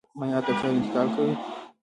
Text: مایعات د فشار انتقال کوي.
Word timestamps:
مایعات 0.17 0.43
د 0.47 0.49
فشار 0.57 0.71
انتقال 0.77 1.07
کوي. 1.15 1.35